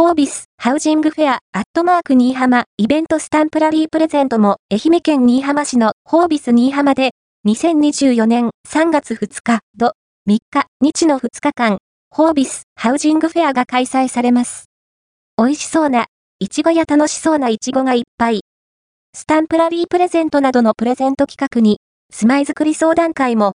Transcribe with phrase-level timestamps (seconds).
[0.00, 7.10] ホービス、ハウジングフェア、アットマーク新居浜、イベントスタンプラリープレゼントも、愛媛県新居浜市のホービス新居浜で、
[7.46, 9.92] 2024年3月2日、土、
[10.26, 11.76] 3日、日の2日間、
[12.08, 14.70] ホービス、ハウジングフェアが開催されます。
[15.36, 16.06] 美味しそうな、
[16.38, 18.40] いちごや楽しそうないちごがいっぱい。
[19.14, 21.78] スタンプラリープレゼントなどのプレゼント企画に、
[22.10, 23.48] 住まいづくり相談会も